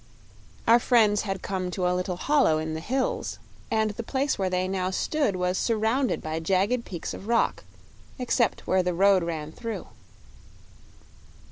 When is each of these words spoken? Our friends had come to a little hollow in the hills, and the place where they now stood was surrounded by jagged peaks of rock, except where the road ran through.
Our 0.67 0.79
friends 0.79 1.21
had 1.29 1.43
come 1.43 1.69
to 1.69 1.87
a 1.87 1.93
little 1.93 2.15
hollow 2.15 2.57
in 2.57 2.73
the 2.73 2.79
hills, 2.79 3.37
and 3.69 3.91
the 3.91 4.01
place 4.01 4.35
where 4.39 4.49
they 4.49 4.67
now 4.67 4.89
stood 4.89 5.35
was 5.35 5.59
surrounded 5.59 6.23
by 6.23 6.39
jagged 6.39 6.85
peaks 6.85 7.13
of 7.13 7.27
rock, 7.27 7.65
except 8.17 8.65
where 8.65 8.81
the 8.81 8.95
road 8.95 9.21
ran 9.21 9.51
through. 9.51 9.89